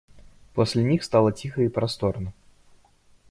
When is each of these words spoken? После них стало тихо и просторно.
После 0.55 0.81
них 0.83 1.03
стало 1.03 1.31
тихо 1.31 1.61
и 1.61 1.67
просторно. 1.67 2.33